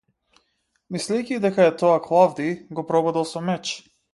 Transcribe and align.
Мислејќи 0.95 1.37
дека 1.45 1.67
е 1.73 1.75
тоа 1.83 2.01
Клавдиј, 2.09 2.57
го 2.81 2.89
прободел 2.91 3.33
со 3.35 3.45
меч. 3.53 3.79